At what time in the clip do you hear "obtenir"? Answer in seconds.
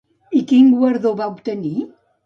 1.37-1.77